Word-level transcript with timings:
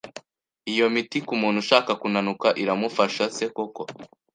Iyo 0.71 0.85
miti 0.93 1.17
kumuntu 1.27 1.57
ushaka 1.63 1.91
kunanuka 2.01 2.47
iramufasha 2.61 3.25
se 3.35 3.45
koko 3.55 3.81